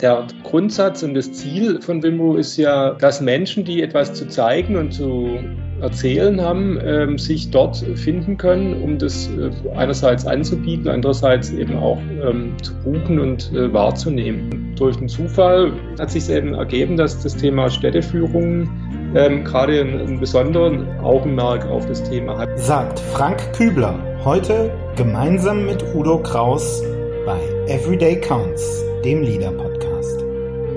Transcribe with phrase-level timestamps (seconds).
[0.00, 4.76] Der Grundsatz und das Ziel von Wimru ist ja, dass Menschen, die etwas zu zeigen
[4.76, 5.38] und zu
[5.82, 11.98] erzählen haben, ähm, sich dort finden können, um das äh, einerseits anzubieten, andererseits eben auch
[12.22, 14.74] ähm, zu buchen und äh, wahrzunehmen.
[14.76, 18.68] Durch den Zufall hat sich eben ergeben, dass das Thema Städteführung
[19.14, 22.58] ähm, gerade einen, besonderen Augenmerk auf das Thema hat.
[22.58, 26.82] Sagt Frank Kübler heute gemeinsam mit Udo Kraus
[27.26, 29.69] bei Everyday Counts, dem Leader Podcast.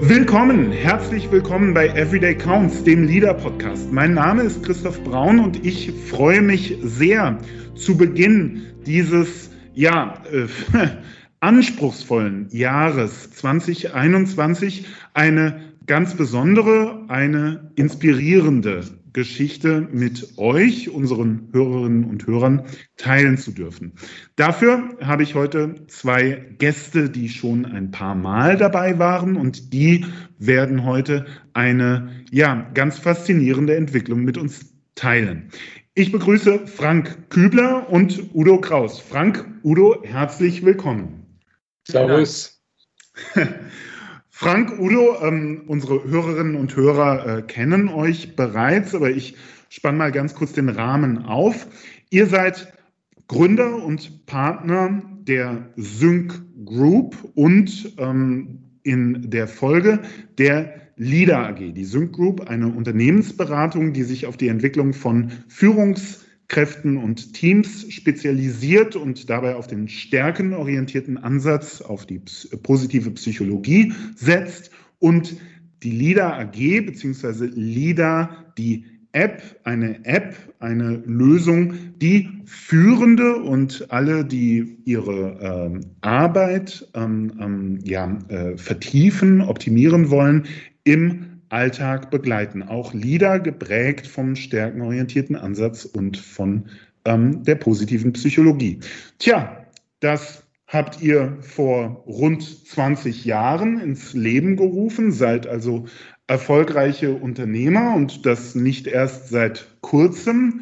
[0.02, 3.92] Willkommen, herzlich willkommen bei Everyday Counts, dem Leader Podcast.
[3.92, 7.38] Mein Name ist Christoph Braun und ich freue mich sehr
[7.76, 10.48] zu Beginn dieses ja äh,
[11.40, 22.64] anspruchsvollen Jahres 2021 eine ganz besondere, eine inspirierende Geschichte mit euch, unseren Hörerinnen und Hörern,
[22.98, 23.94] teilen zu dürfen.
[24.36, 30.06] Dafür habe ich heute zwei Gäste, die schon ein paar Mal dabei waren und die
[30.40, 35.50] werden heute eine, ja, ganz faszinierende Entwicklung mit uns teilen.
[35.96, 39.00] Ich begrüße Frank Kübler und Udo Kraus.
[39.00, 41.40] Frank, Udo, herzlich willkommen.
[41.88, 42.64] Servus.
[44.44, 49.38] Frank, Udo, ähm, unsere Hörerinnen und Hörer äh, kennen euch bereits, aber ich
[49.70, 51.66] spanne mal ganz kurz den Rahmen auf.
[52.10, 52.74] Ihr seid
[53.30, 60.00] Gründer und Partner der Sync Group und ähm, in der Folge
[60.38, 61.72] der LIDA AG.
[61.74, 67.92] Die Sync Group, eine Unternehmensberatung, die sich auf die Entwicklung von Führungs- Kräften und Teams
[67.92, 72.22] spezialisiert und dabei auf den stärkenorientierten Ansatz, auf die
[72.62, 75.36] positive Psychologie setzt und
[75.84, 77.46] die LIDA AG bzw.
[77.54, 86.88] LIDA, die App, eine App, eine Lösung, die Führende und alle, die ihre ähm, Arbeit
[86.96, 90.46] ähm, ähm, ja, äh, vertiefen, optimieren wollen,
[90.84, 92.64] im Alltag begleiten.
[92.64, 96.66] Auch Lieder geprägt vom stärkenorientierten Ansatz und von
[97.06, 98.80] ähm, der positiven Psychologie.
[99.20, 99.66] Tja,
[100.00, 105.86] das habt ihr vor rund 20 Jahren ins Leben gerufen, seid also
[106.26, 110.62] erfolgreiche Unternehmer und das nicht erst seit kurzem.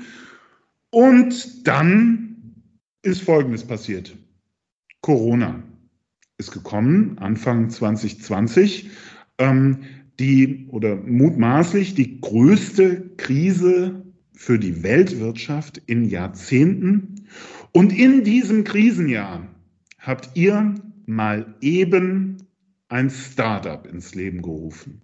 [0.90, 2.56] Und dann
[3.02, 4.18] ist Folgendes passiert.
[5.02, 5.64] Corona
[6.38, 8.90] ist gekommen, Anfang 2020.
[9.38, 9.84] Ähm,
[10.20, 17.26] die oder mutmaßlich die größte Krise für die Weltwirtschaft in Jahrzehnten.
[17.72, 19.48] Und in diesem Krisenjahr
[20.00, 22.38] habt ihr mal eben
[22.90, 25.02] ein Startup ins Leben gerufen.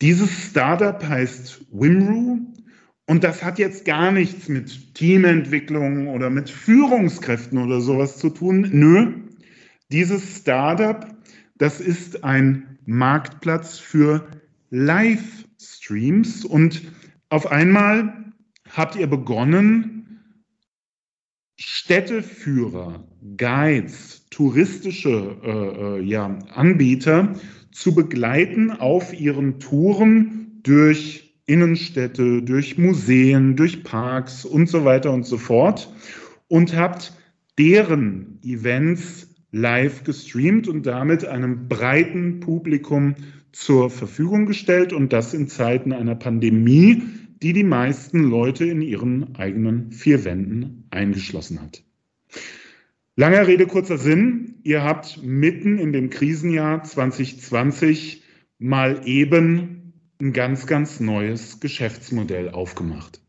[0.00, 2.40] Dieses Startup heißt Wimru
[3.06, 8.68] und das hat jetzt gar nichts mit Teamentwicklung oder mit Führungskräften oder sowas zu tun.
[8.72, 9.12] Nö,
[9.90, 11.06] dieses Startup,
[11.56, 14.26] das ist ein Marktplatz für
[14.70, 16.44] Livestreams.
[16.44, 16.82] Und
[17.28, 18.32] auf einmal
[18.70, 19.96] habt ihr begonnen,
[21.58, 27.34] Städteführer, Guides, touristische äh, äh, ja, Anbieter
[27.72, 35.24] zu begleiten auf ihren Touren durch Innenstädte, durch Museen, durch Parks und so weiter und
[35.24, 35.92] so fort
[36.48, 37.12] und habt
[37.58, 43.14] deren Events live gestreamt und damit einem breiten Publikum
[43.52, 47.02] zur Verfügung gestellt und das in Zeiten einer Pandemie,
[47.42, 51.82] die die meisten Leute in ihren eigenen vier Wänden eingeschlossen hat.
[53.16, 54.56] Langer Rede, kurzer Sinn.
[54.62, 58.22] Ihr habt mitten in dem Krisenjahr 2020
[58.58, 63.22] mal eben ein ganz, ganz neues Geschäftsmodell aufgemacht.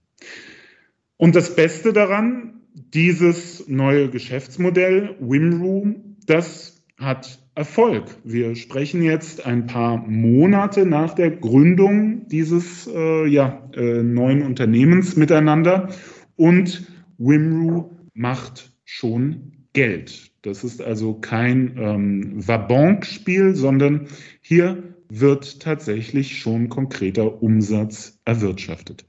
[1.15, 8.05] Und das Beste daran, dieses neue Geschäftsmodell, Wimroom, das hat Erfolg.
[8.23, 15.15] Wir sprechen jetzt ein paar Monate nach der Gründung dieses äh, ja, äh, neuen Unternehmens
[15.15, 15.89] miteinander
[16.35, 16.85] und
[17.17, 20.31] Wimru macht schon Geld.
[20.43, 24.07] Das ist also kein ähm, Vabank-Spiel, sondern
[24.41, 29.05] hier wird tatsächlich schon konkreter Umsatz erwirtschaftet.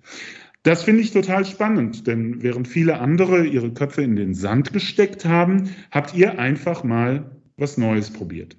[0.62, 5.24] Das finde ich total spannend, denn während viele andere ihre Köpfe in den Sand gesteckt
[5.24, 8.56] haben, habt ihr einfach mal was Neues probiert.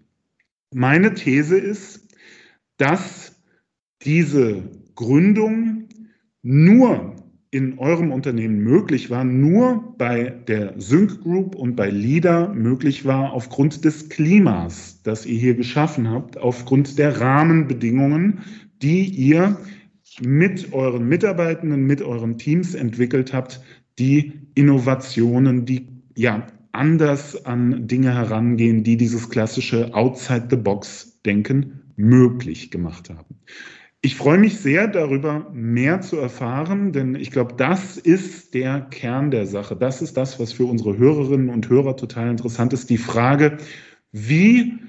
[0.73, 2.07] Meine These ist,
[2.77, 3.41] dass
[4.03, 4.63] diese
[4.95, 5.89] Gründung
[6.41, 7.15] nur
[7.51, 13.33] in eurem Unternehmen möglich war, nur bei der Sync Group und bei LIDA möglich war
[13.33, 18.41] aufgrund des Klimas, das ihr hier geschaffen habt, aufgrund der Rahmenbedingungen,
[18.81, 19.57] die ihr
[20.21, 23.61] mit euren Mitarbeitenden, mit euren Teams entwickelt habt,
[23.97, 33.35] die Innovationen, die ja anders an Dinge herangehen, die dieses klassische Outside-the-Box-Denken möglich gemacht haben.
[34.01, 39.29] Ich freue mich sehr darüber, mehr zu erfahren, denn ich glaube, das ist der Kern
[39.29, 39.75] der Sache.
[39.75, 42.89] Das ist das, was für unsere Hörerinnen und Hörer total interessant ist.
[42.89, 43.57] Die Frage,
[44.13, 44.79] wie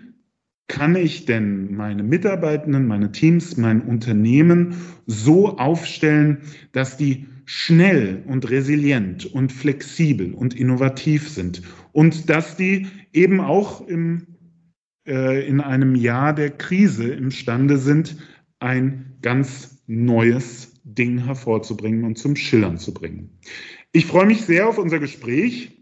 [0.70, 8.49] kann ich denn meine Mitarbeitenden, meine Teams, mein Unternehmen so aufstellen, dass die schnell und
[8.49, 14.28] resilient und flexibel und innovativ sind und dass die eben auch im,
[15.08, 18.16] äh, in einem Jahr der Krise imstande sind,
[18.61, 23.40] ein ganz neues Ding hervorzubringen und zum Schillern zu bringen.
[23.90, 25.80] Ich freue mich sehr auf unser Gespräch.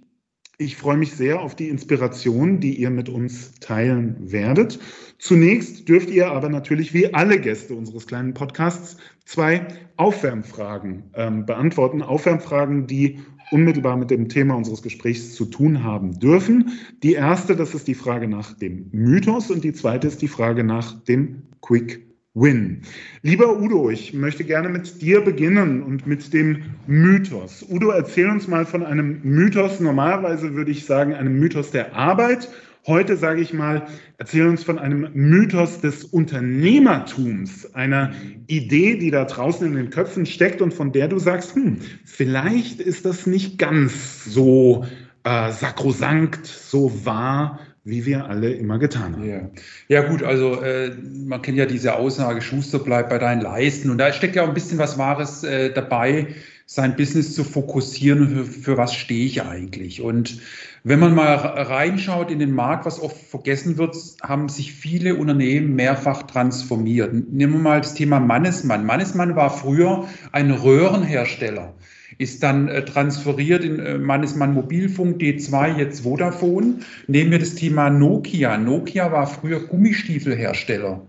[0.60, 4.80] Ich freue mich sehr auf die Inspiration, die ihr mit uns teilen werdet.
[5.16, 9.68] Zunächst dürft ihr aber natürlich wie alle Gäste unseres kleinen Podcasts zwei
[9.98, 12.02] Aufwärmfragen ähm, beantworten.
[12.02, 13.20] Aufwärmfragen, die
[13.52, 16.72] unmittelbar mit dem Thema unseres Gesprächs zu tun haben dürfen.
[17.04, 20.64] Die erste, das ist die Frage nach dem Mythos und die zweite ist die Frage
[20.64, 22.07] nach dem Quick
[22.40, 22.82] Win.
[23.22, 27.64] Lieber Udo, ich möchte gerne mit dir beginnen und mit dem Mythos.
[27.68, 29.80] Udo, erzähl uns mal von einem Mythos.
[29.80, 32.48] Normalerweise würde ich sagen, einem Mythos der Arbeit.
[32.86, 33.86] Heute sage ich mal,
[34.18, 38.12] erzähl uns von einem Mythos des Unternehmertums, einer
[38.46, 42.80] Idee, die da draußen in den Köpfen steckt und von der du sagst, hm, vielleicht
[42.80, 44.86] ist das nicht ganz so
[45.24, 49.28] äh, sakrosankt, so wahr, wie wir alle immer getan haben.
[49.28, 49.40] Ja,
[49.88, 53.90] ja gut, also äh, man kennt ja diese Aussage, Schuster bleibt bei deinen Leisten.
[53.90, 56.28] Und da steckt ja auch ein bisschen was Wahres äh, dabei,
[56.66, 60.02] sein Business zu fokussieren, für, für was stehe ich eigentlich.
[60.02, 60.40] Und
[60.84, 65.74] wenn man mal reinschaut in den Markt, was oft vergessen wird, haben sich viele Unternehmen
[65.74, 67.12] mehrfach transformiert.
[67.12, 68.84] Nehmen wir mal das Thema Mannesmann.
[68.84, 71.74] Mannesmann war früher ein Röhrenhersteller
[72.18, 76.80] ist dann äh, transferiert in äh, Mannesmann Mobilfunk, D2, jetzt Vodafone.
[77.06, 78.58] Nehmen wir das Thema Nokia.
[78.58, 81.00] Nokia war früher Gummistiefelhersteller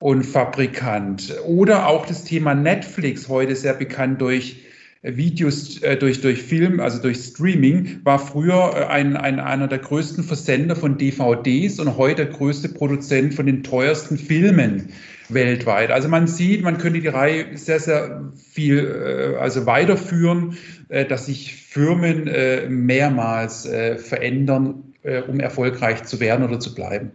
[0.00, 1.34] und Fabrikant.
[1.46, 4.64] Oder auch das Thema Netflix, heute sehr bekannt durch
[5.02, 9.68] äh, Videos, äh, durch, durch Film, also durch Streaming, war früher äh, ein, ein, einer
[9.68, 14.88] der größten Versender von DVDs und heute der größte Produzent von den teuersten Filmen
[15.28, 15.90] weltweit.
[15.90, 20.56] Also man sieht, man könnte die Reihe sehr, sehr viel äh, also weiterführen,
[20.88, 24.84] äh, dass sich Firmen äh, mehrmals verändern,
[25.28, 27.12] um erfolgreich zu werden oder zu bleiben.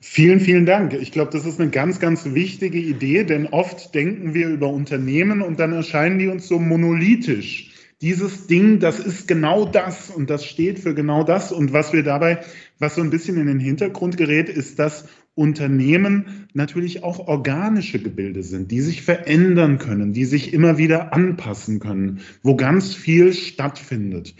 [0.00, 0.94] Vielen, vielen Dank.
[0.94, 5.42] Ich glaube, das ist eine ganz, ganz wichtige Idee, denn oft denken wir über Unternehmen
[5.42, 7.70] und dann erscheinen die uns so monolithisch
[8.02, 11.52] dieses Ding, das ist genau das und das steht für genau das.
[11.52, 12.40] Und was wir dabei,
[12.78, 18.42] was so ein bisschen in den Hintergrund gerät, ist, dass Unternehmen natürlich auch organische Gebilde
[18.42, 24.34] sind, die sich verändern können, die sich immer wieder anpassen können, wo ganz viel stattfindet.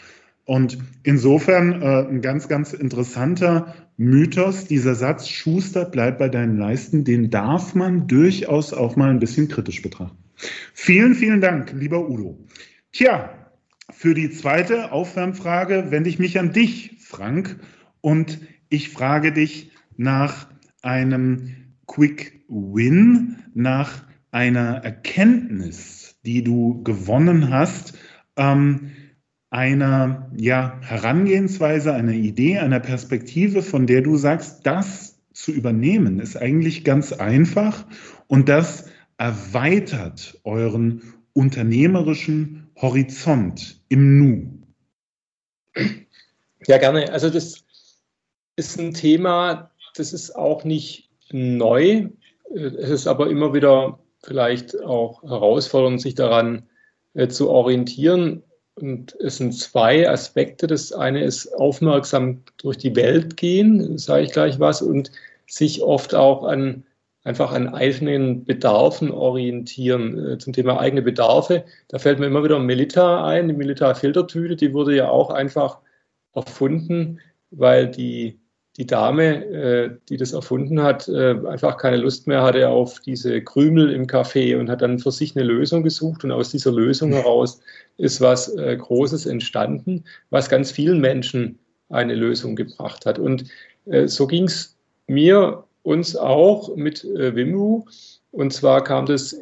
[0.44, 7.04] Und insofern äh, ein ganz, ganz interessanter Mythos, dieser Satz, Schuster, bleib bei deinen Leisten,
[7.04, 10.18] den darf man durchaus auch mal ein bisschen kritisch betrachten.
[10.74, 12.38] Vielen, vielen Dank, lieber Udo.
[12.92, 13.30] Tja,
[13.92, 17.60] für die zweite Aufwärmfrage wende ich mich an dich, Frank,
[18.00, 20.49] und ich frage dich nach
[20.82, 21.54] einem
[21.86, 27.94] Quick Win, nach einer Erkenntnis, die du gewonnen hast,
[28.36, 28.92] ähm,
[29.50, 36.36] einer ja, Herangehensweise, einer Idee, einer Perspektive, von der du sagst, das zu übernehmen, ist
[36.36, 37.86] eigentlich ganz einfach
[38.28, 38.88] und das
[39.18, 41.02] erweitert euren
[41.32, 44.60] unternehmerischen Horizont im Nu.
[46.66, 47.10] Ja, gerne.
[47.12, 47.64] Also das
[48.56, 52.08] ist ein Thema, das ist auch nicht neu.
[52.54, 56.68] Es ist aber immer wieder vielleicht auch herausfordernd, sich daran
[57.14, 58.42] äh, zu orientieren.
[58.74, 60.66] Und es sind zwei Aspekte.
[60.66, 65.10] Das eine ist aufmerksam durch die Welt gehen, sage ich gleich was, und
[65.46, 66.84] sich oft auch an
[67.22, 70.32] einfach an eigenen Bedarfen orientieren.
[70.32, 74.72] Äh, zum Thema eigene Bedarfe, da fällt mir immer wieder Melita ein, die Melita-Filtertüte, die
[74.72, 75.78] wurde ja auch einfach
[76.34, 77.20] erfunden,
[77.50, 78.39] weil die,
[78.80, 83.42] die Dame, äh, die das erfunden hat, äh, einfach keine Lust mehr hatte auf diese
[83.42, 87.12] Krümel im Kaffee und hat dann für sich eine Lösung gesucht und aus dieser Lösung
[87.12, 87.60] heraus
[87.98, 91.58] ist was Großes entstanden, was ganz vielen Menschen
[91.90, 93.18] eine Lösung gebracht hat.
[93.18, 93.44] Und
[94.06, 97.84] so ging es mir uns auch mit äh, Wimru.
[98.32, 99.36] Und zwar kam das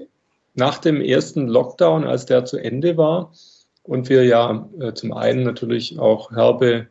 [0.55, 3.33] nach dem ersten Lockdown, als der zu Ende war
[3.83, 6.85] und wir ja äh, zum einen natürlich auch herbe äh,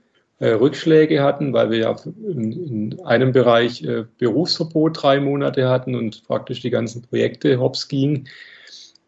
[0.46, 6.24] Rückschläge hatten, weil wir ja in, in einem Bereich äh, Berufsverbot drei Monate hatten und
[6.28, 8.28] praktisch die ganzen Projekte hops gingen,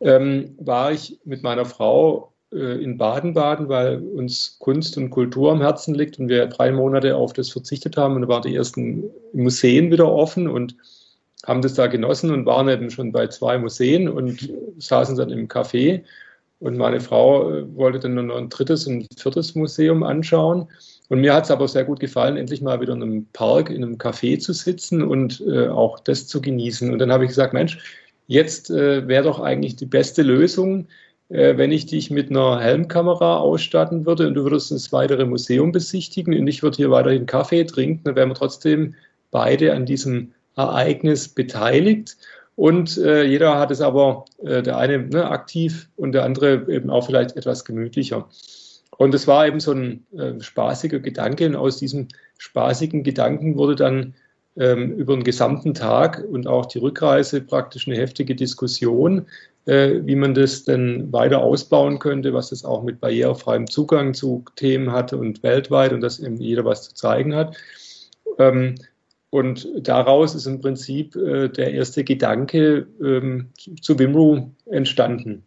[0.01, 5.61] ähm, war ich mit meiner Frau äh, in Baden-Baden, weil uns Kunst und Kultur am
[5.61, 9.03] Herzen liegt und wir drei Monate auf das verzichtet haben und da waren die ersten
[9.33, 10.75] Museen wieder offen und
[11.45, 15.47] haben das da genossen und waren eben schon bei zwei Museen und saßen dann im
[15.47, 16.01] Café
[16.59, 20.67] und meine Frau äh, wollte dann noch ein drittes und viertes Museum anschauen.
[21.09, 23.83] Und mir hat es aber sehr gut gefallen, endlich mal wieder in einem Park, in
[23.83, 26.93] einem Café zu sitzen und äh, auch das zu genießen.
[26.93, 27.79] Und dann habe ich gesagt, Mensch,
[28.27, 30.87] jetzt äh, wäre doch eigentlich die beste Lösung,
[31.29, 35.71] äh, wenn ich dich mit einer Helmkamera ausstatten würde und du würdest das weitere Museum
[35.71, 38.93] besichtigen und ich würde hier weiterhin Kaffee trinken, dann wären wir trotzdem
[39.31, 42.17] beide an diesem Ereignis beteiligt.
[42.55, 46.89] Und äh, jeder hat es aber, äh, der eine ne, aktiv und der andere eben
[46.89, 48.27] auch vielleicht etwas gemütlicher.
[48.99, 51.45] Und es war eben so ein äh, spaßiger Gedanke.
[51.45, 54.13] Und aus diesem spaßigen Gedanken wurde dann
[54.57, 59.25] ähm, über den gesamten Tag und auch die Rückreise praktisch eine heftige Diskussion,
[59.67, 64.43] äh, wie man das denn weiter ausbauen könnte, was es auch mit barrierefreiem Zugang zu
[64.57, 67.55] Themen hatte und weltweit und dass eben jeder was zu zeigen hat.
[68.37, 68.75] Ähm,
[69.29, 73.51] und daraus ist im Prinzip äh, der erste Gedanke ähm,
[73.81, 75.45] zu Wimru entstanden.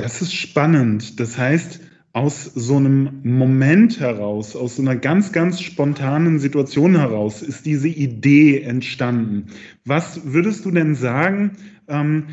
[0.00, 1.20] Das ist spannend.
[1.20, 1.80] Das heißt,
[2.12, 7.88] aus so einem Moment heraus, aus so einer ganz, ganz spontanen Situation heraus ist diese
[7.88, 9.46] Idee entstanden.
[9.84, 11.52] Was würdest du denn sagen,
[11.86, 12.26] ähm,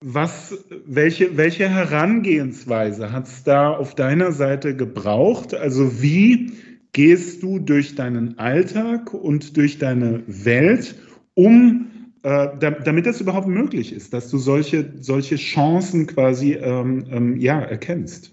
[0.00, 5.54] was, welche, welche Herangehensweise hat es da auf deiner Seite gebraucht?
[5.54, 6.52] Also wie
[6.92, 10.96] gehst du durch deinen Alltag und durch deine Welt,
[11.34, 11.91] um
[12.22, 17.60] äh, damit das überhaupt möglich ist, dass du solche, solche Chancen quasi ähm, ähm, ja,
[17.60, 18.32] erkennst?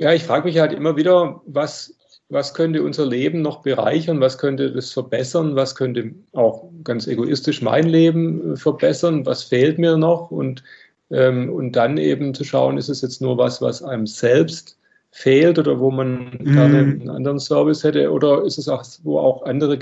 [0.00, 1.94] Ja, ich frage mich halt immer wieder, was,
[2.28, 7.62] was könnte unser Leben noch bereichern, was könnte das verbessern, was könnte auch ganz egoistisch
[7.62, 10.32] mein Leben äh, verbessern, was fehlt mir noch?
[10.32, 10.64] Und,
[11.10, 14.78] ähm, und dann eben zu schauen, ist es jetzt nur was, was einem selbst
[15.12, 16.52] fehlt oder wo man mhm.
[16.54, 18.10] gerne einen anderen Service hätte?
[18.10, 19.78] Oder ist es auch, wo auch andere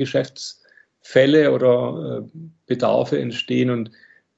[1.03, 3.71] Geschäftsfälle oder äh, Bedarfe entstehen.
[3.71, 3.91] Und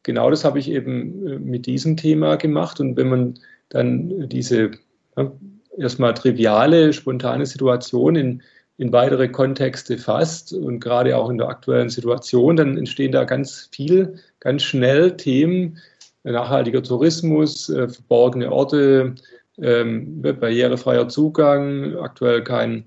[0.02, 2.80] genau das habe ich eben äh, mit diesem Thema gemacht.
[2.80, 3.34] Und wenn man
[3.68, 4.72] dann diese
[5.16, 5.32] ja,
[5.78, 8.42] erstmal triviale, spontane Situation in,
[8.76, 13.68] in weitere Kontexte fasst und gerade auch in der aktuellen Situation, dann entstehen da ganz
[13.72, 15.78] viel, ganz schnell Themen,
[16.24, 19.14] nachhaltiger Tourismus, äh, verborgene Orte,
[19.58, 22.86] ähm, barrierefreier Zugang, aktuell kein,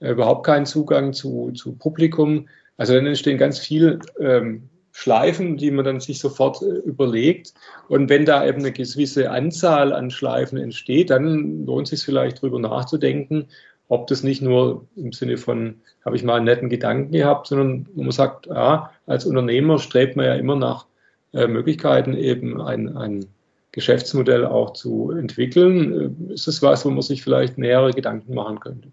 [0.00, 2.48] äh, überhaupt kein Zugang zu, zu Publikum.
[2.78, 7.52] Also dann entstehen ganz viele ähm, Schleifen, die man dann sich sofort äh, überlegt.
[7.88, 12.38] Und wenn da eben eine gewisse Anzahl an Schleifen entsteht, dann lohnt es sich vielleicht
[12.38, 13.48] darüber nachzudenken,
[13.88, 17.86] ob das nicht nur im Sinne von, habe ich mal einen netten Gedanken gehabt, sondern
[17.94, 20.86] man sagt, ja, als Unternehmer strebt man ja immer nach
[21.32, 23.26] äh, Möglichkeiten, eben ein, ein
[23.72, 26.26] Geschäftsmodell auch zu entwickeln.
[26.28, 28.88] Äh, ist es was, wo man sich vielleicht nähere Gedanken machen könnte?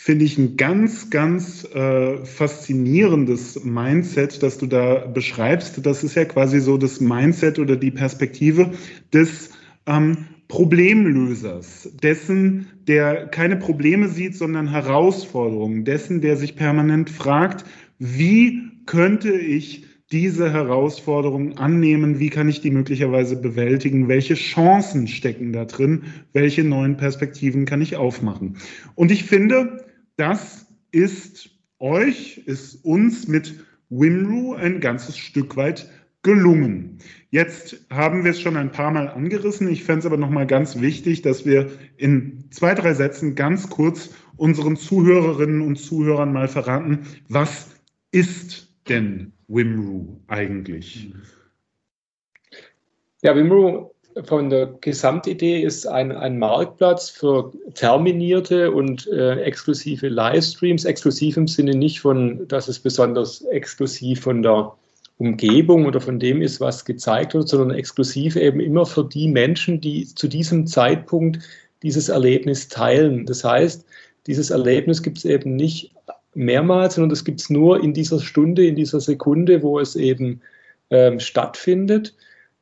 [0.00, 5.84] Finde ich ein ganz, ganz äh, faszinierendes Mindset, das du da beschreibst.
[5.84, 8.70] Das ist ja quasi so das Mindset oder die Perspektive
[9.12, 9.50] des
[9.86, 17.64] ähm, Problemlösers, dessen, der keine Probleme sieht, sondern Herausforderungen, dessen, der sich permanent fragt,
[17.98, 22.20] wie könnte ich diese Herausforderungen annehmen?
[22.20, 24.06] Wie kann ich die möglicherweise bewältigen?
[24.06, 26.04] Welche Chancen stecken da drin?
[26.32, 28.56] Welche neuen Perspektiven kann ich aufmachen?
[28.94, 29.87] Und ich finde,
[30.18, 35.88] das ist euch, ist uns mit Wimru ein ganzes Stück weit
[36.22, 36.98] gelungen.
[37.30, 39.70] Jetzt haben wir es schon ein paar Mal angerissen.
[39.70, 44.10] Ich fände es aber nochmal ganz wichtig, dass wir in zwei, drei Sätzen ganz kurz
[44.36, 47.70] unseren Zuhörerinnen und Zuhörern mal verraten, was
[48.10, 51.12] ist denn Wimru eigentlich?
[53.22, 53.92] Ja, Wimru
[54.24, 60.84] von der Gesamtidee ist ein, ein Marktplatz für terminierte und äh, exklusive Livestreams.
[60.84, 64.72] Exklusiv im Sinne nicht von, dass es besonders exklusiv von der
[65.18, 69.80] Umgebung oder von dem ist, was gezeigt wird, sondern exklusiv eben immer für die Menschen,
[69.80, 71.40] die zu diesem Zeitpunkt
[71.82, 73.26] dieses Erlebnis teilen.
[73.26, 73.84] Das heißt,
[74.26, 75.92] dieses Erlebnis gibt es eben nicht
[76.34, 80.40] mehrmals, sondern das gibt es nur in dieser Stunde, in dieser Sekunde, wo es eben
[80.90, 82.14] ähm, stattfindet.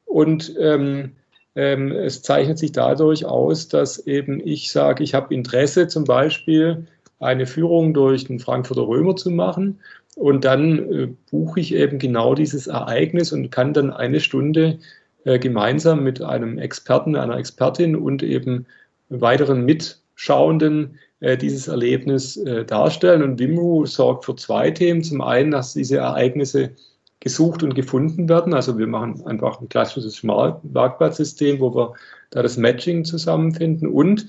[0.07, 1.13] Und ähm,
[1.57, 6.87] ähm, es zeichnet sich dadurch aus, dass eben ich sage, ich habe Interesse zum Beispiel
[7.19, 9.81] eine Führung durch den Frankfurter Römer zu machen
[10.17, 14.79] und dann äh, buche ich eben genau dieses Ereignis und kann dann eine Stunde
[15.25, 18.67] äh, gemeinsam mit einem Experten, einer Expertin und eben
[19.09, 23.23] weiteren Mitschauenden äh, dieses Erlebnis äh, darstellen.
[23.23, 25.03] Und Wimru sorgt für zwei Themen.
[25.03, 26.71] Zum einen, dass diese Ereignisse
[27.21, 28.55] gesucht und gefunden werden.
[28.55, 31.95] Also wir machen einfach ein klassisches Marktplatzsystem, wo wir
[32.31, 34.27] da das Matching zusammenfinden und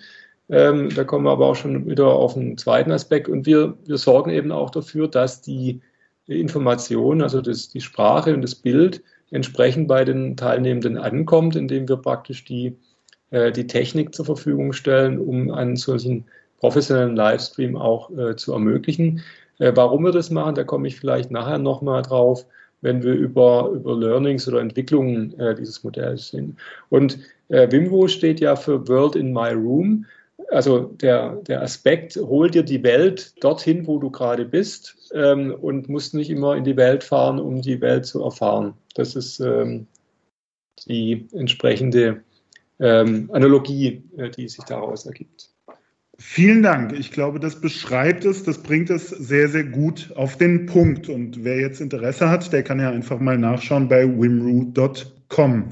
[0.49, 3.97] ähm, da kommen wir aber auch schon wieder auf einen zweiten Aspekt und wir, wir
[3.97, 5.81] sorgen eben auch dafür, dass die
[6.25, 11.97] Information, also das, die Sprache und das Bild entsprechend bei den Teilnehmenden ankommt, indem wir
[11.97, 12.77] praktisch die,
[13.31, 16.25] äh, die Technik zur Verfügung stellen, um einen solchen
[16.59, 19.21] professionellen Livestream auch äh, zu ermöglichen.
[19.59, 22.45] Äh, warum wir das machen, da komme ich vielleicht nachher nochmal drauf
[22.81, 26.57] wenn wir über, über Learnings oder Entwicklungen äh, dieses Modells sind.
[26.89, 27.19] Und
[27.49, 30.05] äh, Wimwo steht ja für World in My Room.
[30.51, 35.89] Also der, der Aspekt, hol dir die Welt dorthin, wo du gerade bist ähm, und
[35.89, 38.73] musst nicht immer in die Welt fahren, um die Welt zu erfahren.
[38.95, 39.87] Das ist ähm,
[40.87, 42.21] die entsprechende
[42.79, 45.49] ähm, Analogie, äh, die sich daraus ergibt.
[46.19, 46.93] Vielen Dank.
[46.93, 51.09] Ich glaube, das beschreibt es, das bringt es sehr, sehr gut auf den Punkt.
[51.09, 55.65] Und wer jetzt Interesse hat, der kann ja einfach mal nachschauen bei wimru.com.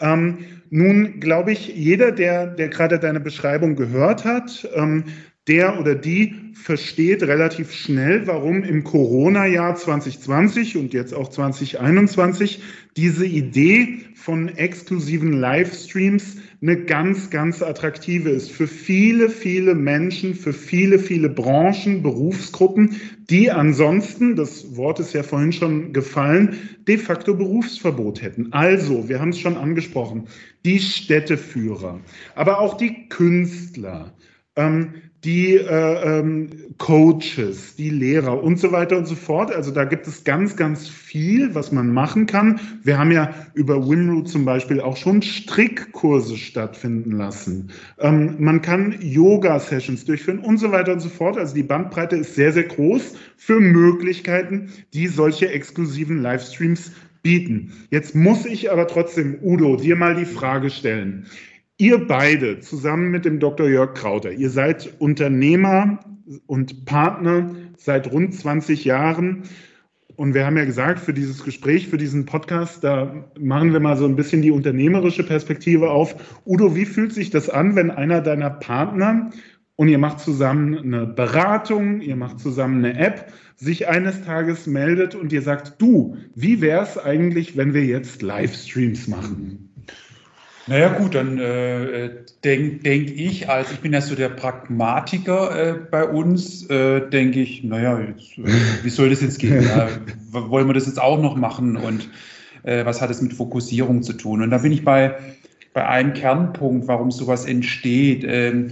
[0.00, 0.38] Ähm,
[0.70, 5.04] nun glaube ich, jeder, der, der gerade deine Beschreibung gehört hat, ähm,
[5.48, 12.62] der oder die versteht relativ schnell, warum im Corona-Jahr 2020 und jetzt auch 2021
[12.96, 20.52] diese Idee von exklusiven Livestreams eine ganz, ganz attraktive ist für viele, viele Menschen, für
[20.52, 23.00] viele, viele Branchen, Berufsgruppen,
[23.30, 28.52] die ansonsten, das Wort ist ja vorhin schon gefallen, de facto Berufsverbot hätten.
[28.52, 30.26] Also, wir haben es schon angesprochen,
[30.66, 31.98] die Städteführer,
[32.34, 34.12] aber auch die Künstler,
[34.56, 36.48] ähm, die äh, ähm,
[36.78, 39.54] Coaches, die Lehrer und so weiter und so fort.
[39.54, 42.58] Also da gibt es ganz, ganz viel, was man machen kann.
[42.82, 47.70] Wir haben ja über Winroot zum Beispiel auch schon Strickkurse stattfinden lassen.
[47.98, 51.36] Ähm, man kann Yoga-Sessions durchführen und so weiter und so fort.
[51.36, 57.72] Also die Bandbreite ist sehr, sehr groß für Möglichkeiten, die solche exklusiven Livestreams bieten.
[57.90, 61.26] Jetzt muss ich aber trotzdem, Udo, dir mal die Frage stellen.
[61.80, 63.66] Ihr beide zusammen mit dem Dr.
[63.66, 65.98] Jörg Krauter, ihr seid Unternehmer
[66.46, 69.44] und Partner seit rund 20 Jahren.
[70.14, 73.96] Und wir haben ja gesagt, für dieses Gespräch, für diesen Podcast, da machen wir mal
[73.96, 76.42] so ein bisschen die unternehmerische Perspektive auf.
[76.44, 79.30] Udo, wie fühlt sich das an, wenn einer deiner Partner
[79.76, 85.14] und ihr macht zusammen eine Beratung, ihr macht zusammen eine App, sich eines Tages meldet
[85.14, 89.69] und ihr sagt, du, wie wäre es eigentlich, wenn wir jetzt Livestreams machen?
[90.70, 92.10] Naja gut, dann äh,
[92.44, 97.40] denke denk ich, als ich bin ja so der Pragmatiker äh, bei uns, äh, denke
[97.40, 99.64] ich, naja, jetzt, äh, wie soll das jetzt gehen?
[99.64, 99.88] Ja,
[100.30, 102.08] wollen wir das jetzt auch noch machen und
[102.62, 104.42] äh, was hat es mit Fokussierung zu tun?
[104.42, 105.16] Und da bin ich bei,
[105.72, 108.22] bei einem Kernpunkt, warum sowas entsteht.
[108.24, 108.70] Ähm,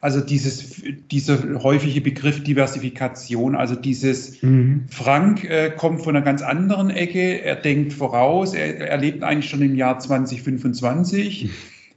[0.00, 4.86] also dieses, dieser häufige Begriff Diversifikation, also dieses mhm.
[4.88, 9.50] Frank äh, kommt von einer ganz anderen Ecke, er denkt voraus, er, er lebt eigentlich
[9.50, 11.50] schon im Jahr 2025.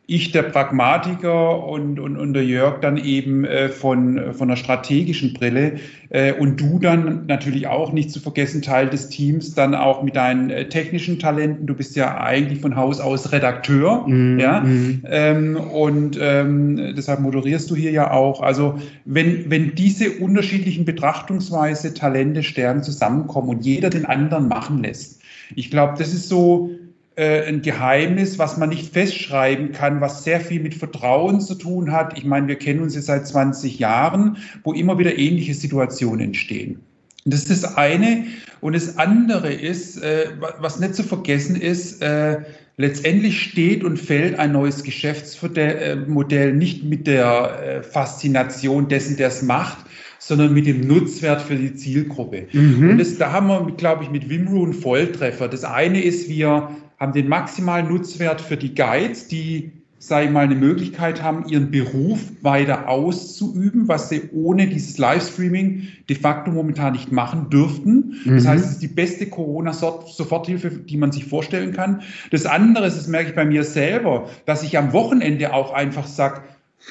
[0.09, 5.33] Ich der Pragmatiker und, und, und der Jörg dann eben äh, von, von einer strategischen
[5.33, 5.73] Brille
[6.09, 10.15] äh, und du dann natürlich auch nicht zu vergessen Teil des Teams, dann auch mit
[10.15, 11.67] deinen äh, technischen Talenten.
[11.67, 15.03] Du bist ja eigentlich von Haus aus Redakteur, mm, ja, mm.
[15.07, 18.41] Ähm, und ähm, deshalb moderierst du hier ja auch.
[18.41, 25.21] Also wenn, wenn diese unterschiedlichen Betrachtungsweise, Talente, Stärken zusammenkommen und jeder den anderen machen lässt,
[25.55, 26.71] ich glaube, das ist so
[27.19, 31.91] äh, ein Geheimnis, was man nicht festschreiben kann, was sehr viel mit Vertrauen zu tun
[31.91, 32.17] hat.
[32.17, 36.79] Ich meine, wir kennen uns jetzt seit 20 Jahren, wo immer wieder ähnliche Situationen entstehen.
[37.25, 38.23] Und das ist das eine.
[38.61, 40.27] Und das andere ist, äh,
[40.59, 42.37] was nicht zu vergessen ist, äh,
[42.77, 49.79] letztendlich steht und fällt ein neues Geschäftsmodell nicht mit der Faszination dessen, der es macht,
[50.19, 52.47] sondern mit dem Nutzwert für die Zielgruppe.
[52.53, 52.91] Mhm.
[52.91, 55.49] Und das, da haben wir, glaube ich, mit Wimru einen Volltreffer.
[55.49, 60.43] Das eine ist, wir haben den maximalen Nutzwert für die Guides, die, sage ich mal,
[60.43, 66.93] eine Möglichkeit haben, ihren Beruf weiter auszuüben, was sie ohne dieses Livestreaming de facto momentan
[66.93, 68.15] nicht machen dürften.
[68.25, 68.35] Mhm.
[68.35, 72.01] Das heißt, es ist die beste Corona-Soforthilfe, die man sich vorstellen kann.
[72.31, 76.07] Das andere ist, das merke ich bei mir selber, dass ich am Wochenende auch einfach
[76.07, 76.41] sage,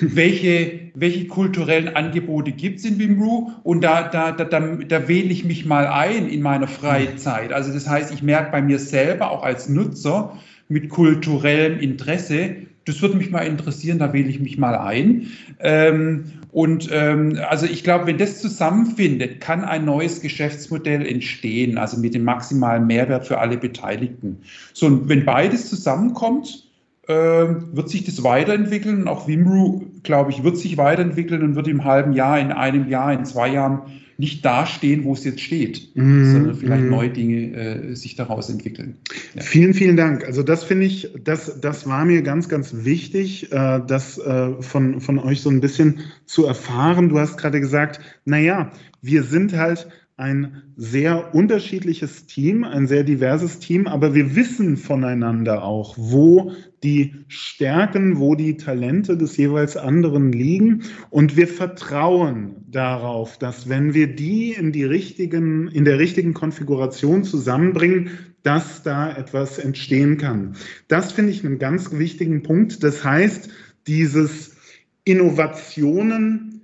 [0.01, 5.31] welche, welche kulturellen Angebote gibt es in Wimru und da, da, da, da, da wähle
[5.31, 7.53] ich mich mal ein in meiner Freizeit.
[7.53, 12.57] Also das heißt, ich merke bei mir selber auch als Nutzer mit kulturellem Interesse,
[12.88, 15.27] das würde mich mal interessieren, da wähle ich mich mal ein.
[15.61, 21.98] Ähm, und ähm, also ich glaube, wenn das zusammenfindet, kann ein neues Geschäftsmodell entstehen, also
[21.98, 24.38] mit dem maximalen Mehrwert für alle Beteiligten.
[24.72, 26.67] So, und wenn beides zusammenkommt,
[27.14, 29.09] wird sich das weiterentwickeln.
[29.09, 33.12] Auch Wimru, glaube ich, wird sich weiterentwickeln und wird im halben Jahr, in einem Jahr,
[33.12, 33.83] in zwei Jahren
[34.18, 36.90] nicht dastehen, wo es jetzt steht, mm, sondern vielleicht mm.
[36.90, 38.97] neue Dinge äh, sich daraus entwickeln.
[39.35, 39.42] Ja.
[39.42, 40.25] Vielen, vielen Dank.
[40.27, 45.01] Also das finde ich, das, das war mir ganz, ganz wichtig, äh, das äh, von,
[45.01, 47.09] von euch so ein bisschen zu erfahren.
[47.09, 53.61] Du hast gerade gesagt, naja, wir sind halt ein sehr unterschiedliches Team, ein sehr diverses
[53.61, 56.52] Team, aber wir wissen voneinander auch, wo
[56.83, 63.94] die Stärken, wo die Talente des jeweils anderen liegen und wir vertrauen darauf, dass wenn
[63.94, 68.11] wir die in die richtigen in der richtigen Konfiguration zusammenbringen,
[68.42, 70.57] dass da etwas entstehen kann.
[70.88, 72.83] Das finde ich einen ganz wichtigen Punkt.
[72.83, 73.50] Das heißt,
[73.87, 74.57] dieses
[75.04, 76.58] Innovationen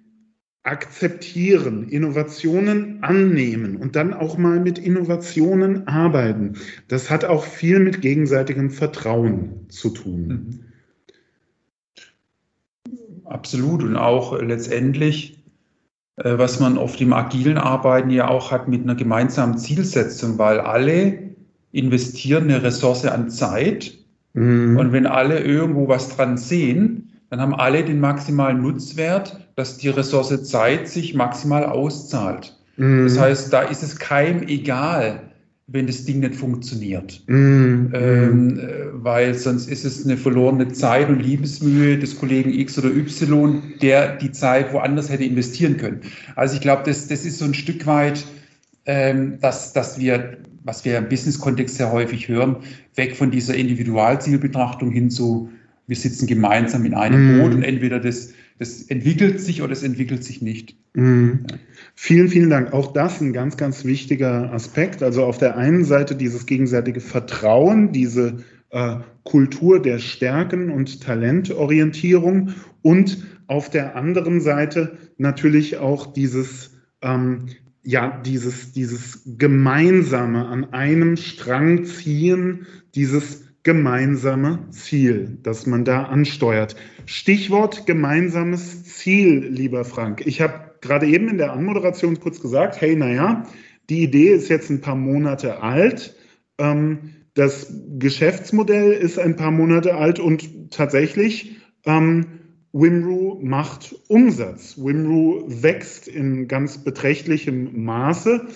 [0.64, 6.54] akzeptieren, Innovationen annehmen und dann auch mal mit Innovationen arbeiten.
[6.88, 10.26] Das hat auch viel mit gegenseitigem Vertrauen zu tun.
[10.26, 10.60] Mhm.
[13.26, 15.42] Absolut und auch letztendlich,
[16.16, 20.60] äh, was man oft im agilen Arbeiten ja auch hat mit einer gemeinsamen Zielsetzung, weil
[20.60, 21.30] alle
[21.72, 23.98] investieren eine Ressource an Zeit
[24.32, 24.76] mhm.
[24.78, 29.88] und wenn alle irgendwo was dran sehen, dann haben alle den maximalen Nutzwert, dass die
[29.88, 32.56] Ressource Zeit sich maximal auszahlt.
[32.76, 33.08] Mhm.
[33.08, 35.20] Das heißt, da ist es keinem egal,
[35.66, 37.24] wenn das Ding nicht funktioniert.
[37.26, 37.90] Mhm.
[37.92, 42.90] Ähm, äh, weil sonst ist es eine verlorene Zeit und Liebesmühe des Kollegen X oder
[42.90, 46.02] Y, der die Zeit woanders hätte investieren können.
[46.36, 48.24] Also ich glaube, das, das ist so ein Stück weit,
[48.86, 52.58] ähm, dass, dass wir, was wir im Business-Kontext sehr häufig hören,
[52.94, 55.50] weg von dieser Individualzielbetrachtung hin zu
[55.86, 57.40] wir sitzen gemeinsam in einem mm.
[57.40, 60.76] Boot und entweder das, das entwickelt sich oder es entwickelt sich nicht.
[60.94, 61.28] Mm.
[61.50, 61.56] Ja.
[61.94, 62.72] Vielen, vielen Dank.
[62.72, 65.02] Auch das ein ganz, ganz wichtiger Aspekt.
[65.02, 68.38] Also auf der einen Seite dieses gegenseitige Vertrauen, diese
[68.70, 72.50] äh, Kultur der Stärken und Talentorientierung
[72.82, 77.46] und auf der anderen Seite natürlich auch dieses ähm,
[77.84, 86.76] ja, dieses, dieses gemeinsame an einem Strang ziehen, dieses gemeinsame Ziel, das man da ansteuert.
[87.06, 90.22] Stichwort gemeinsames Ziel, lieber Frank.
[90.26, 93.46] Ich habe gerade eben in der Anmoderation kurz gesagt, hey, naja,
[93.88, 96.14] die Idee ist jetzt ein paar Monate alt.
[96.58, 102.26] Ähm, das Geschäftsmodell ist ein paar Monate alt und tatsächlich ähm,
[102.72, 104.76] Wimru macht Umsatz.
[104.78, 108.46] Wimru wächst in ganz beträchtlichem Maße.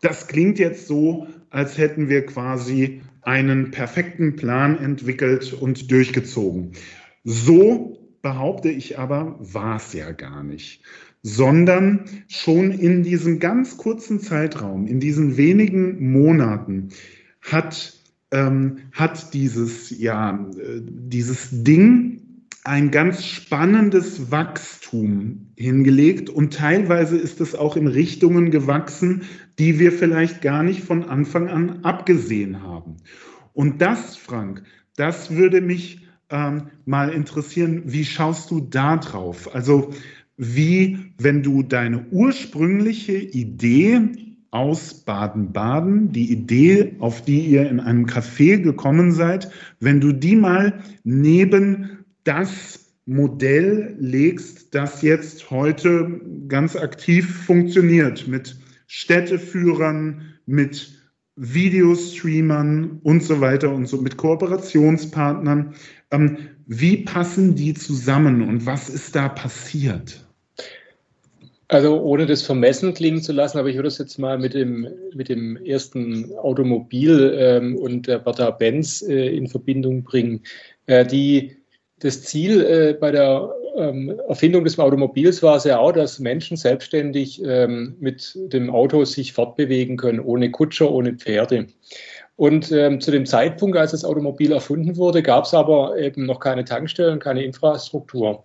[0.00, 6.72] Das klingt jetzt so, als hätten wir quasi einen perfekten Plan entwickelt und durchgezogen.
[7.24, 10.82] So behaupte ich aber, war es ja gar nicht,
[11.22, 16.88] sondern schon in diesem ganz kurzen Zeitraum, in diesen wenigen Monaten
[17.40, 17.94] hat,
[18.30, 22.20] ähm, hat dieses, ja, äh, dieses Ding
[22.64, 29.24] ein ganz spannendes Wachstum hingelegt und teilweise ist es auch in Richtungen gewachsen,
[29.58, 32.96] die wir vielleicht gar nicht von Anfang an abgesehen haben.
[33.52, 34.62] Und das, Frank,
[34.96, 39.54] das würde mich ähm, mal interessieren, wie schaust du da drauf?
[39.54, 39.92] Also
[40.36, 44.00] wie, wenn du deine ursprüngliche Idee
[44.50, 50.36] aus Baden-Baden, die Idee, auf die ihr in einem Café gekommen seid, wenn du die
[50.36, 60.92] mal neben das Modell legst, das jetzt heute ganz aktiv funktioniert mit Städteführern, mit
[61.36, 65.74] Videostreamern und so weiter und so, mit Kooperationspartnern.
[66.10, 70.24] Ähm, wie passen die zusammen und was ist da passiert?
[71.68, 74.86] Also ohne das vermessen klingen zu lassen, aber ich würde es jetzt mal mit dem,
[75.14, 80.42] mit dem ersten Automobil ähm, und der Bertha Benz äh, in Verbindung bringen.
[80.86, 81.56] Äh, die
[82.00, 86.56] das Ziel äh, bei der ähm, Erfindung des Automobils war es ja auch, dass Menschen
[86.56, 91.66] selbstständig ähm, mit dem Auto sich fortbewegen können, ohne Kutscher, ohne Pferde.
[92.36, 96.40] Und ähm, zu dem Zeitpunkt, als das Automobil erfunden wurde, gab es aber eben noch
[96.40, 98.42] keine Tankstellen, keine Infrastruktur.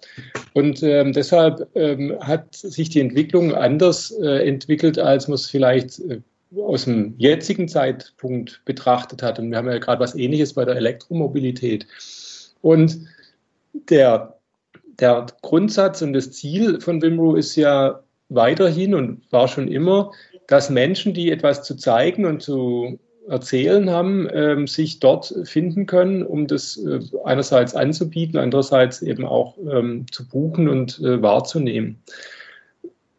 [0.54, 6.00] Und ähm, deshalb ähm, hat sich die Entwicklung anders äh, entwickelt, als man es vielleicht
[6.02, 6.22] äh,
[6.62, 9.40] aus dem jetzigen Zeitpunkt betrachtet hat.
[9.40, 11.88] Und wir haben ja gerade was Ähnliches bei der Elektromobilität.
[12.62, 13.08] Und
[13.90, 14.39] der,
[15.00, 20.12] der Grundsatz und das Ziel von Wimru ist ja weiterhin und war schon immer,
[20.48, 26.24] dass Menschen, die etwas zu zeigen und zu erzählen haben, ähm, sich dort finden können,
[26.24, 32.02] um das äh, einerseits anzubieten, andererseits eben auch ähm, zu buchen und äh, wahrzunehmen.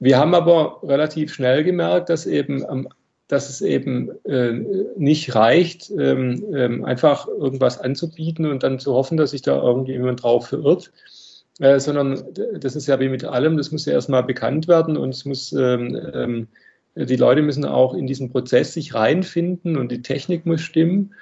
[0.01, 2.89] Wir haben aber relativ schnell gemerkt, dass eben am
[3.29, 4.53] dass es eben äh,
[4.97, 10.25] nicht reicht, ähm, ähm, einfach irgendwas anzubieten und dann zu hoffen, dass sich da irgendjemand
[10.25, 10.91] drauf verirrt,
[11.61, 12.23] äh, sondern
[12.59, 15.53] das ist ja wie mit allem, das muss ja erstmal bekannt werden und es muss
[15.53, 16.49] ähm, ähm
[16.97, 21.15] die Leute müssen auch in diesen Prozess sich reinfinden und die Technik muss stimmen.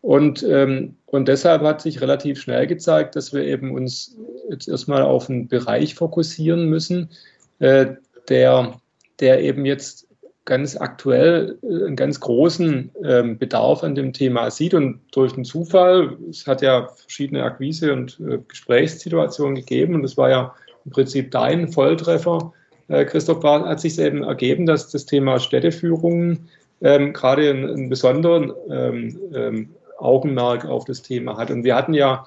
[0.00, 4.16] Und, ähm, und deshalb hat sich relativ schnell gezeigt, dass wir eben uns
[4.50, 7.10] jetzt erstmal auf einen Bereich fokussieren müssen,
[7.58, 7.86] äh,
[8.28, 8.80] der,
[9.18, 10.05] der eben jetzt
[10.46, 14.72] ganz aktuell äh, einen ganz großen ähm, Bedarf an dem Thema sieht.
[14.72, 20.16] Und durch den Zufall, es hat ja verschiedene Akquise- und äh, Gesprächssituationen gegeben und das
[20.16, 20.54] war ja
[20.86, 22.52] im Prinzip dein Volltreffer,
[22.88, 26.38] äh, Christoph, war, hat sich eben ergeben, dass das Thema Städteführung
[26.80, 31.50] ähm, gerade einen, einen besonderen ähm, ähm, Augenmerk auf das Thema hat.
[31.50, 32.26] Und wir hatten ja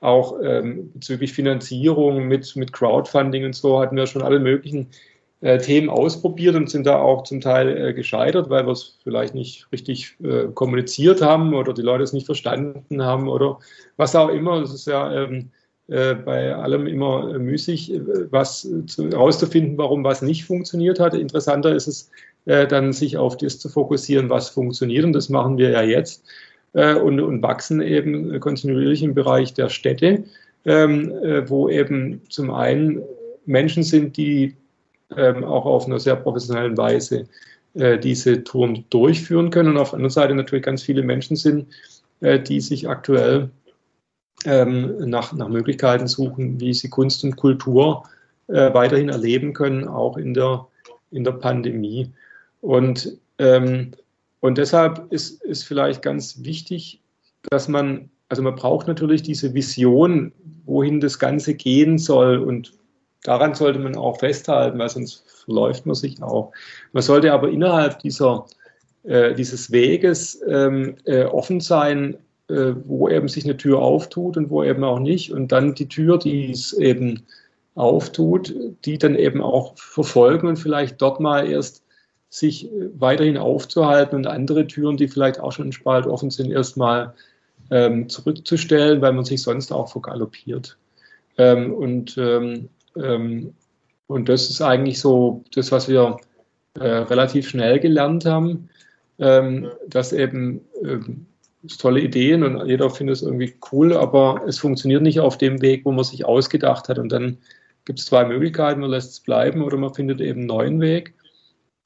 [0.00, 4.88] auch ähm, bezüglich Finanzierung mit, mit Crowdfunding und so, hatten wir schon alle möglichen
[5.40, 9.34] äh, Themen ausprobiert und sind da auch zum Teil äh, gescheitert, weil wir es vielleicht
[9.34, 13.58] nicht richtig äh, kommuniziert haben oder die Leute es nicht verstanden haben oder
[13.96, 14.60] was auch immer.
[14.60, 15.50] Das ist ja ähm,
[15.88, 21.14] äh, bei allem immer äh, müßig, äh, was herauszufinden, warum was nicht funktioniert hat.
[21.14, 22.10] Interessanter ist es,
[22.44, 25.04] dann sich auf das zu fokussieren, was funktioniert.
[25.04, 26.24] Und das machen wir ja jetzt
[26.72, 30.24] und, und wachsen eben kontinuierlich im Bereich der Städte,
[30.64, 31.12] ähm,
[31.46, 33.02] wo eben zum einen
[33.44, 34.56] Menschen sind, die
[35.16, 37.26] ähm, auch auf einer sehr professionellen Weise
[37.74, 39.68] diese Touren durchführen können.
[39.68, 41.68] Und auf der anderen Seite natürlich ganz viele Menschen sind,
[42.20, 43.50] die sich aktuell
[44.44, 48.04] ähm, nach, nach Möglichkeiten suchen, wie sie Kunst und Kultur
[48.48, 50.66] äh, weiterhin erleben können, auch in der,
[51.10, 52.10] in der Pandemie.
[52.60, 53.92] Und, ähm,
[54.40, 57.00] und deshalb ist, ist vielleicht ganz wichtig,
[57.50, 60.32] dass man, also man braucht natürlich diese Vision,
[60.64, 62.72] wohin das Ganze gehen soll und
[63.22, 66.52] daran sollte man auch festhalten, weil sonst verläuft man sich auch.
[66.92, 68.46] Man sollte aber innerhalb dieser,
[69.04, 72.16] äh, dieses Weges ähm, äh, offen sein,
[72.48, 75.32] äh, wo eben sich eine Tür auftut und wo eben auch nicht.
[75.32, 77.26] Und dann die Tür, die es eben
[77.74, 78.54] auftut,
[78.84, 81.82] die dann eben auch verfolgen und vielleicht dort mal erst
[82.30, 86.50] sich äh, weiterhin aufzuhalten und andere Türen, die vielleicht auch schon ein Spalt offen sind,
[86.50, 87.14] erstmal
[87.70, 90.76] ähm, zurückzustellen, weil man sich sonst auch vergaloppiert.
[91.36, 92.68] Ähm, und, ähm,
[93.02, 93.54] ähm,
[94.06, 96.16] und das ist eigentlich so das, was wir
[96.74, 98.68] äh, relativ schnell gelernt haben,
[99.18, 101.26] ähm, dass eben ähm,
[101.78, 105.84] tolle Ideen und jeder findet es irgendwie cool, aber es funktioniert nicht auf dem Weg,
[105.84, 106.98] wo man sich ausgedacht hat.
[106.98, 107.38] Und dann
[107.84, 111.14] gibt es zwei Möglichkeiten, man lässt es bleiben oder man findet eben einen neuen Weg.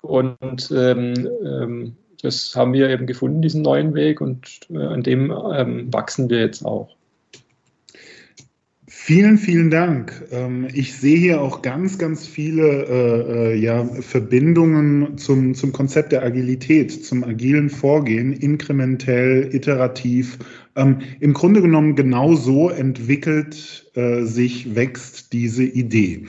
[0.03, 5.33] Und ähm, ähm, das haben wir eben gefunden, diesen neuen Weg, und äh, an dem
[5.55, 6.89] ähm, wachsen wir jetzt auch.
[9.05, 10.23] Vielen, vielen Dank.
[10.31, 16.13] Ähm, ich sehe hier auch ganz, ganz viele äh, äh, ja, Verbindungen zum, zum Konzept
[16.13, 20.39] der Agilität, zum agilen Vorgehen, inkrementell, iterativ.
[20.77, 26.27] Ähm, Im Grunde genommen genau so entwickelt äh, sich, wächst diese Idee.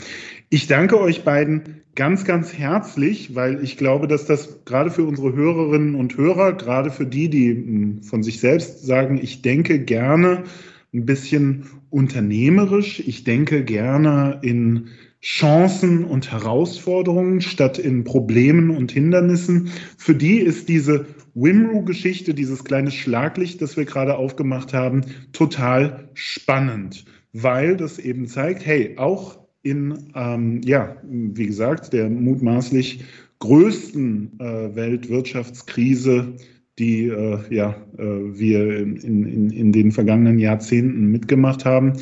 [0.49, 5.33] Ich danke euch beiden ganz, ganz herzlich, weil ich glaube, dass das gerade für unsere
[5.33, 10.45] Hörerinnen und Hörer, gerade für die, die hm, von sich selbst sagen, ich denke gerne,
[10.93, 12.99] ein bisschen unternehmerisch.
[13.05, 14.89] Ich denke gerne in
[15.21, 19.69] Chancen und Herausforderungen statt in Problemen und Hindernissen.
[19.97, 25.01] Für die ist diese Wimru-Geschichte, dieses kleine Schlaglicht, das wir gerade aufgemacht haben,
[25.31, 33.03] total spannend, weil das eben zeigt, hey, auch in, ähm, ja, wie gesagt, der mutmaßlich
[33.39, 36.33] größten äh, Weltwirtschaftskrise
[36.79, 41.93] die äh, ja, äh, wir in, in, in den vergangenen Jahrzehnten mitgemacht haben,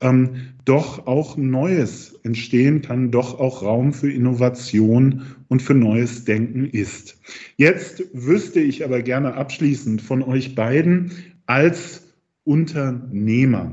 [0.00, 0.30] ähm,
[0.64, 7.20] doch auch Neues entstehen kann, doch auch Raum für Innovation und für neues Denken ist.
[7.56, 11.12] Jetzt wüsste ich aber gerne abschließend von euch beiden
[11.46, 12.06] als
[12.44, 13.72] Unternehmer.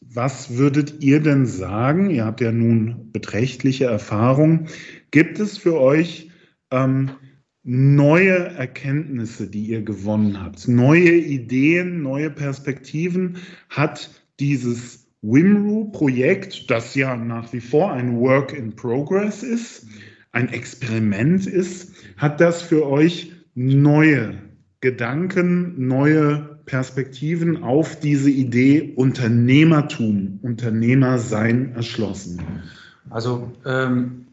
[0.00, 2.10] Was würdet ihr denn sagen?
[2.10, 4.66] Ihr habt ja nun beträchtliche Erfahrung.
[5.10, 6.30] Gibt es für euch
[6.70, 7.10] ähm,
[7.64, 13.38] neue Erkenntnisse, die ihr gewonnen habt, neue Ideen, neue Perspektiven
[13.70, 19.86] hat dieses WIMRU-Projekt, das ja nach wie vor ein Work in Progress ist,
[20.32, 24.34] ein Experiment ist, hat das für euch neue
[24.80, 32.42] Gedanken, neue Perspektiven auf diese Idee Unternehmertum, Unternehmersein erschlossen?
[33.08, 34.23] Also ähm,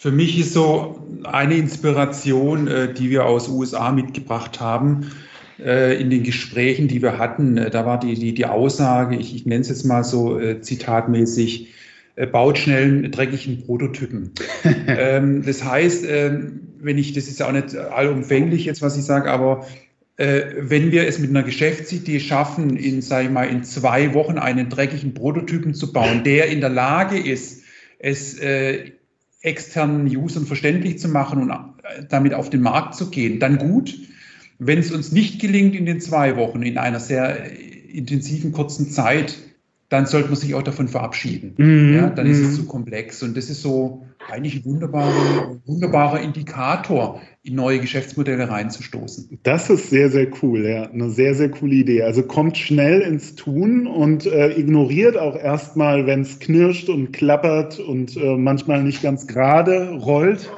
[0.00, 5.10] für mich ist so eine Inspiration, äh, die wir aus USA mitgebracht haben,
[5.58, 9.34] äh, in den Gesprächen, die wir hatten, äh, da war die, die, die Aussage, ich,
[9.34, 11.74] ich nenne es jetzt mal so zitatmäßig,
[12.32, 14.32] baut schnell einen dreckigen Prototypen.
[14.86, 19.04] ähm, das heißt, ähm, wenn ich, das ist ja auch nicht allumfänglich jetzt, was ich
[19.04, 19.66] sage, aber
[20.16, 24.38] äh, wenn wir es mit einer Geschäftsidee schaffen, in, sag ich mal, in zwei Wochen
[24.38, 27.64] einen dreckigen Prototypen zu bauen, der in der Lage ist,
[27.98, 28.92] es äh,
[29.40, 31.52] externen Usern verständlich zu machen und
[32.08, 33.98] damit auf den Markt zu gehen, dann gut.
[34.58, 37.50] Wenn es uns nicht gelingt in den zwei Wochen, in einer sehr
[37.88, 39.38] intensiven, kurzen Zeit,
[39.90, 41.54] dann sollte man sich auch davon verabschieden.
[41.58, 42.54] Mm, ja, dann ist es mhm.
[42.54, 43.22] zu komplex.
[43.24, 49.40] Und das ist so eigentlich ein wunderbarer, wunderbarer Indikator, in neue Geschäftsmodelle reinzustoßen.
[49.42, 50.84] Das ist sehr, sehr cool, ja.
[50.84, 52.02] Eine sehr, sehr coole Idee.
[52.04, 57.80] Also kommt schnell ins Tun und äh, ignoriert auch erstmal, wenn es knirscht und klappert
[57.80, 60.48] und äh, manchmal nicht ganz gerade rollt.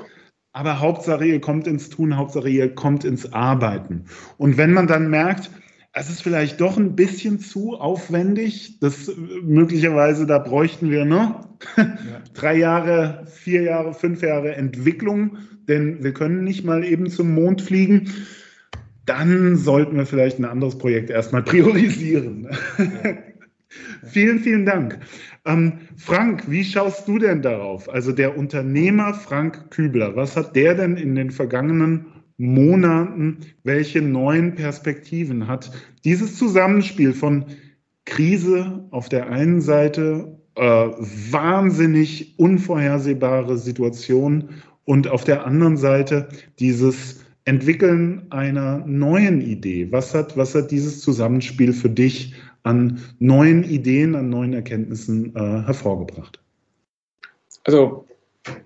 [0.53, 4.05] Aber Hauptsache, ihr kommt ins Tun, Hauptsache, ihr kommt ins Arbeiten.
[4.37, 5.51] Und wenn man dann merkt,
[5.95, 8.79] es ist vielleicht doch ein bisschen zu aufwendig.
[8.81, 11.41] Das möglicherweise, da bräuchten wir ne?
[11.77, 11.97] Ja.
[12.35, 15.37] drei Jahre, vier Jahre, fünf Jahre Entwicklung,
[15.69, 18.11] denn wir können nicht mal eben zum Mond fliegen.
[19.05, 22.49] Dann sollten wir vielleicht ein anderes Projekt erstmal priorisieren.
[22.79, 23.15] Ja.
[24.05, 24.99] vielen, vielen Dank.
[25.45, 27.89] Ähm, Frank, wie schaust du denn darauf?
[27.91, 32.07] Also der Unternehmer Frank Kübler, was hat der denn in den vergangenen
[32.43, 35.71] Monaten, welche neuen Perspektiven hat
[36.05, 37.45] dieses Zusammenspiel von
[38.05, 44.49] Krise auf der einen Seite, äh, wahnsinnig unvorhersehbare Situation
[44.85, 46.29] und auf der anderen Seite
[46.59, 49.93] dieses Entwickeln einer neuen Idee.
[49.93, 55.63] Was hat, was hat dieses Zusammenspiel für dich an neuen Ideen, an neuen Erkenntnissen äh,
[55.65, 56.41] hervorgebracht?
[57.63, 58.05] Also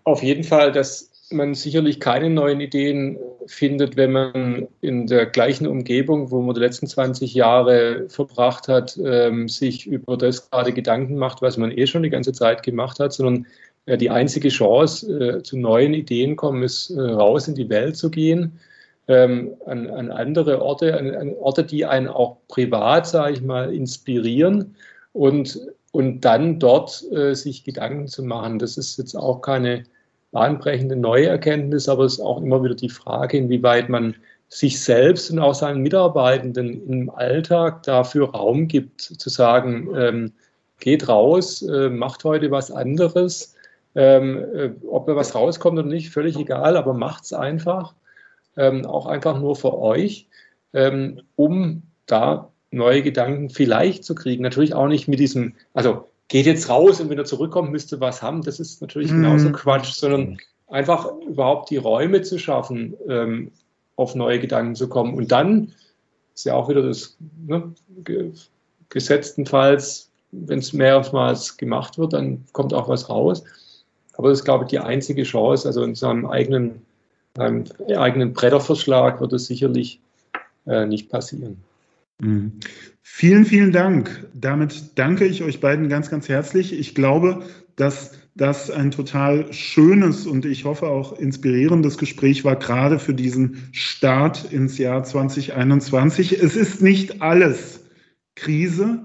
[0.05, 5.67] auf jeden Fall dass man sicherlich keine neuen Ideen findet, wenn man in der gleichen
[5.67, 11.17] Umgebung, wo man die letzten 20 Jahre verbracht hat, ähm, sich über das gerade Gedanken
[11.17, 13.47] macht, was man eh schon die ganze Zeit gemacht hat, sondern
[13.87, 17.97] äh, die einzige Chance äh, zu neuen Ideen kommen, ist äh, raus in die Welt
[17.97, 18.59] zu gehen,
[19.09, 23.73] ähm, an, an, andere Orte, an, an, Orte, die einen auch privat, sage ich mal,
[23.73, 24.75] inspirieren
[25.13, 25.61] und,
[25.93, 28.59] und dann dort äh, sich Gedanken zu machen.
[28.59, 29.85] Das ist jetzt auch keine
[30.37, 34.17] bahnbrechende neue Erkenntnis, aber es ist auch immer wieder die Frage, inwieweit man
[34.49, 40.33] sich selbst und auch seinen Mitarbeitenden im Alltag dafür Raum gibt, zu sagen, ähm,
[40.79, 43.57] geht raus, äh, macht heute was anderes,
[43.95, 47.95] ähm, äh, ob da was rauskommt oder nicht, völlig egal, aber macht es einfach,
[48.59, 50.29] ähm, auch einfach nur für euch,
[50.75, 54.43] ähm, um da neue Gedanken vielleicht zu kriegen.
[54.43, 58.23] Natürlich auch nicht mit diesem, also geht jetzt raus und wenn er zurückkommt, müsste was
[58.23, 58.43] haben.
[58.43, 59.23] Das ist natürlich mhm.
[59.23, 63.53] genauso Quatsch, sondern einfach überhaupt die Räume zu schaffen, ähm,
[63.97, 65.15] auf neue Gedanken zu kommen.
[65.15, 65.73] Und dann
[66.35, 67.73] ist ja auch wieder das ne,
[68.89, 73.43] gesetztenfalls, wenn es mehrmals gemacht wird, dann kommt auch was raus.
[74.15, 75.69] Aber das ist, glaube ich, die einzige Chance.
[75.69, 76.83] Also in seinem eigenen,
[77.39, 77.65] einem
[77.97, 80.01] eigenen Bretterverschlag wird es sicherlich
[80.67, 81.63] äh, nicht passieren.
[82.21, 82.53] Mhm.
[83.03, 84.29] Vielen, vielen Dank.
[84.35, 86.79] Damit danke ich euch beiden ganz, ganz herzlich.
[86.79, 87.45] Ich glaube,
[87.77, 93.69] dass das ein total schönes und ich hoffe auch inspirierendes Gespräch war, gerade für diesen
[93.73, 96.43] Start ins Jahr 2021.
[96.43, 97.85] Es ist nicht alles
[98.35, 99.03] Krise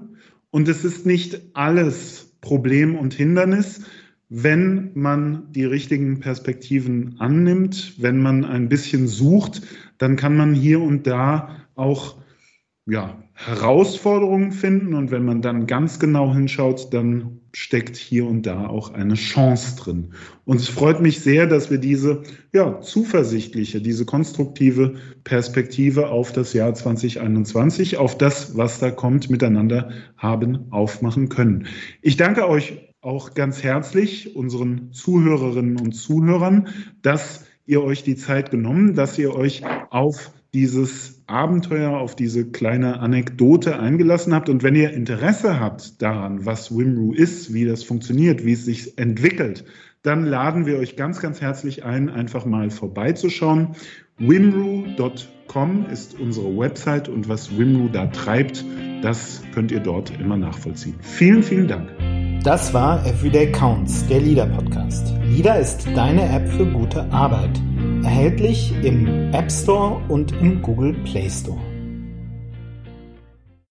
[0.50, 3.82] und es ist nicht alles Problem und Hindernis.
[4.28, 9.62] Wenn man die richtigen Perspektiven annimmt, wenn man ein bisschen sucht,
[9.96, 12.21] dann kann man hier und da auch
[12.86, 18.66] ja, Herausforderungen finden und wenn man dann ganz genau hinschaut, dann steckt hier und da
[18.66, 20.14] auch eine Chance drin.
[20.44, 26.54] Und es freut mich sehr, dass wir diese ja, zuversichtliche, diese konstruktive Perspektive auf das
[26.54, 31.66] Jahr 2021, auf das, was da kommt, miteinander haben aufmachen können.
[32.00, 36.68] Ich danke euch auch ganz herzlich, unseren Zuhörerinnen und Zuhörern,
[37.02, 43.00] dass ihr euch die Zeit genommen, dass ihr euch auf dieses Abenteuer, auf diese kleine
[43.00, 44.48] Anekdote eingelassen habt.
[44.48, 48.98] Und wenn ihr Interesse habt daran, was Wimru ist, wie das funktioniert, wie es sich
[48.98, 49.64] entwickelt,
[50.02, 53.68] dann laden wir euch ganz, ganz herzlich ein, einfach mal vorbeizuschauen.
[54.18, 58.64] Wimru.com ist unsere Website und was Wimru da treibt,
[59.02, 60.96] das könnt ihr dort immer nachvollziehen.
[61.00, 61.88] Vielen, vielen Dank.
[62.44, 65.14] Das war Everyday Counts, der Leader Podcast.
[65.24, 67.60] Leader ist deine App für gute Arbeit.
[68.12, 71.71] Erhältlich im App Store und im Google Play Store.